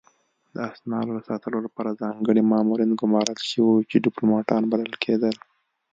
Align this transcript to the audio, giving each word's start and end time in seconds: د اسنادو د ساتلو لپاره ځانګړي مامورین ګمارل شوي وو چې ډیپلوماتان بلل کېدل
د 0.53 0.55
اسنادو 0.71 1.11
د 1.15 1.19
ساتلو 1.29 1.57
لپاره 1.65 1.97
ځانګړي 2.01 2.41
مامورین 2.51 2.91
ګمارل 3.01 3.37
شوي 3.51 3.63
وو 3.65 3.87
چې 3.89 4.03
ډیپلوماتان 4.05 4.61
بلل 4.71 4.93
کېدل 5.03 5.35